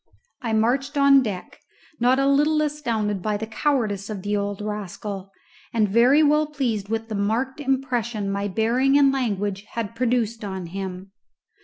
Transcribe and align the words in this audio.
I 0.41 0.51
marched 0.53 0.97
on 0.97 1.21
deck, 1.21 1.59
not 1.99 2.17
a 2.17 2.25
little 2.25 2.59
astounded 2.63 3.21
by 3.21 3.37
the 3.37 3.45
cowardice 3.45 4.09
of 4.09 4.23
the 4.23 4.35
old 4.35 4.59
rascal, 4.59 5.29
and 5.73 5.87
very 5.87 6.23
well 6.23 6.47
pleased 6.47 6.89
with 6.89 7.07
the 7.07 7.13
marked 7.13 7.59
impression 7.59 8.31
my 8.31 8.47
bearing 8.47 8.97
and 8.97 9.11
language 9.13 9.63
had 9.73 9.95
produced 9.95 10.43
on 10.43 10.65
him. 10.65 11.11